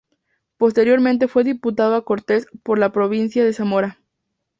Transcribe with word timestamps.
Posteriormente 0.57 1.27
fue 1.27 1.43
diputado 1.43 1.93
a 1.93 2.03
Cortes 2.03 2.47
por 2.63 2.79
la 2.79 2.91
provincia 2.91 3.45
de 3.45 3.53
Zamora. 3.53 3.99